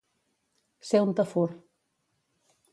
[0.91, 1.47] Ser un tafur.